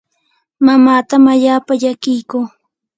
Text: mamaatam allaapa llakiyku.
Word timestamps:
mamaatam 0.65 1.23
allaapa 1.33 1.73
llakiyku. 1.81 2.37